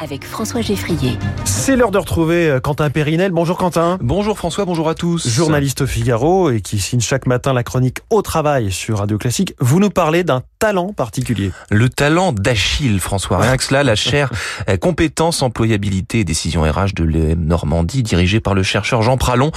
[0.00, 1.18] avec François Geffrier.
[1.44, 3.30] C'est l'heure de retrouver euh, Quentin Périnel.
[3.30, 3.98] Bonjour Quentin.
[4.00, 5.28] Bonjour François, bonjour à tous.
[5.28, 9.54] Journaliste au Figaro et qui signe chaque matin la chronique Au travail sur Radio Classique.
[9.60, 11.50] Vous nous parlez d'un talent particulier.
[11.70, 13.38] Le talent d'Achille, François.
[13.38, 14.30] Rien que cela, la chaire
[14.68, 19.50] euh, compétence, employabilité et décision RH de l'EM Normandie, dirigée par le chercheur Jean Pralon,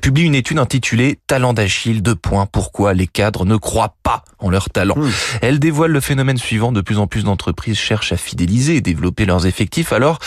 [0.00, 4.50] publie une étude intitulée Talent d'Achille, deux points, pourquoi les cadres ne croient pas en
[4.50, 4.94] leur talent.
[5.40, 9.24] Elle dévoile le phénomène suivant, de plus en plus d'entreprises cherchent à fidéliser et développer
[9.24, 10.20] leurs effectifs alors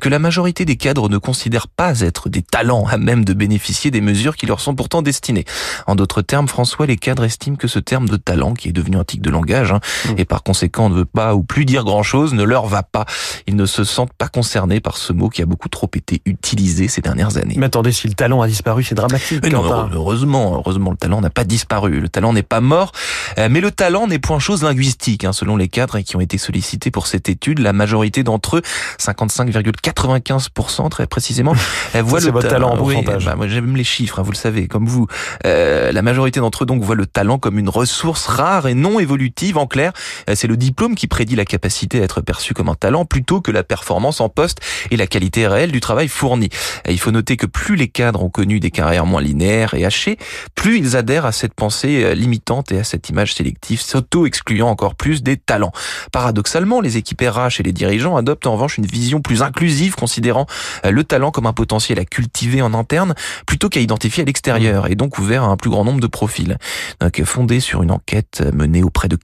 [0.00, 3.90] que la majorité des cadres ne considèrent pas être des talents à même de bénéficier
[3.90, 5.44] des mesures qui leur sont pourtant destinées.
[5.86, 8.96] En d'autres termes, François, les cadres estiment que ce terme de talent, qui est devenu
[8.96, 9.80] un tic de langage, hein.
[10.16, 13.04] Et par conséquent ne veut pas ou plus dire grand-chose, ne leur va pas.
[13.46, 16.88] Ils ne se sentent pas concernés par ce mot qui a beaucoup trop été utilisé
[16.88, 17.54] ces dernières années.
[17.56, 19.44] Mais attendez, si le talent a disparu, c'est dramatique.
[19.50, 22.00] non, heureusement, heureusement, le talent n'a pas disparu.
[22.00, 22.92] Le talent n'est pas mort,
[23.38, 25.24] euh, mais le talent n'est point chose linguistique.
[25.24, 28.62] Hein, selon les cadres qui ont été sollicités pour cette étude, la majorité d'entre eux,
[28.98, 31.54] 55,95% très précisément.
[32.02, 33.26] Voit le votre talent en pourcentage.
[33.26, 35.06] Bah, moi j'aime les chiffres, hein, vous le savez, comme vous.
[35.46, 38.98] Euh, la majorité d'entre eux donc voient le talent comme une ressource rare et non
[38.98, 39.58] évolutive.
[39.58, 39.92] En clair,
[40.30, 43.40] euh, c'est le diplôme qui prédit la capacité à être perçu comme un talent plutôt
[43.40, 44.58] que la performance en poste
[44.90, 46.50] et la qualité réelle du travail fourni.
[46.88, 50.18] il faut noter que plus les cadres ont connu des carrières moins linéaires et hachées,
[50.54, 54.94] plus ils adhèrent à cette pensée euh, limitante et à cette image sélective, s'auto-excluant encore
[54.94, 55.72] plus des talents.
[56.12, 60.46] Paradoxalement, les équipes RH et les dirigeants adoptent en revanche une vision plus inclusive, considérant
[60.84, 63.14] euh, le talent comme un potentiel à cultiver en interne
[63.46, 66.58] plutôt qu'à identifier à l'extérieur, et donc ouvert à un plus grand nombre de profils.
[67.00, 69.16] Donc, fondée sur une enquête menée auprès de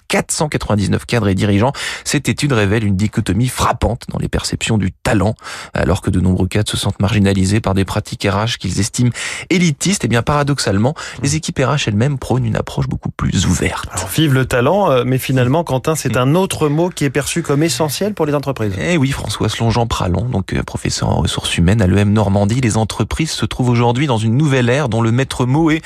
[0.46, 1.72] 499 cadres et dirigeants,
[2.04, 5.34] cette étude révèle une dichotomie frappante dans les perceptions du talent,
[5.74, 9.10] alors que de nombreux cadres se sentent marginalisés par des pratiques RH qu'ils estiment
[9.50, 10.04] élitistes.
[10.04, 13.88] Et eh bien paradoxalement, les équipes RH elles-mêmes prônent une approche beaucoup plus ouverte.
[13.92, 17.42] Alors, vive le talent, euh, mais finalement, Quentin, c'est un autre mot qui est perçu
[17.42, 18.74] comme essentiel pour les entreprises.
[18.78, 22.60] Eh oui, François, selon Jean Pralon, donc euh, professeur en ressources humaines à l'EM Normandie,
[22.60, 25.82] les entreprises se trouvent aujourd'hui dans une nouvelle ère dont le maître mot est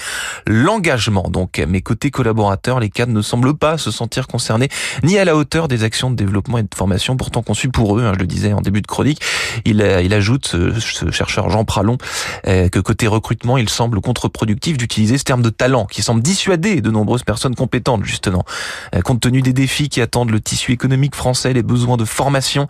[0.46, 1.28] l'engagement.
[1.30, 4.41] Donc, mes côtés collaborateurs, les cadres ne semblent pas se sentir concernés
[5.02, 8.04] ni à la hauteur des actions de développement et de formation pourtant conçues pour eux.
[8.04, 9.20] Hein, je le disais en début de chronique.
[9.64, 11.96] Il, euh, ajoute, ce, chercheur Jean Pralon,
[12.46, 16.80] euh, que côté recrutement, il semble contre-productif d'utiliser ce terme de talent qui semble dissuader
[16.80, 18.44] de nombreuses personnes compétentes, justement.
[19.04, 22.66] Compte tenu des défis qui attendent le tissu économique français, les besoins de formation,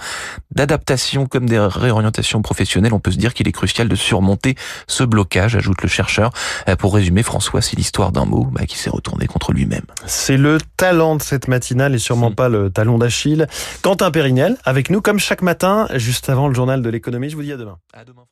[0.55, 4.55] d'adaptation comme des réorientations professionnelles, on peut se dire qu'il est crucial de surmonter
[4.87, 6.31] ce blocage, ajoute le chercheur.
[6.69, 9.85] Euh, pour résumer, François, c'est l'histoire d'un mot bah, qui s'est retourné contre lui-même.
[10.07, 12.35] C'est le talent de cette matinale et sûrement hmm.
[12.35, 13.47] pas le talon d'Achille.
[13.83, 17.29] Quentin Périnel, avec nous comme chaque matin, juste avant le journal de l'économie.
[17.29, 17.79] Je vous dis à demain.
[17.93, 18.25] À demain.